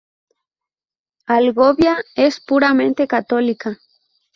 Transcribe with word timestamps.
Algovia 1.27 1.95
es 2.15 2.39
puramente 2.39 3.07
católica. 3.07 3.77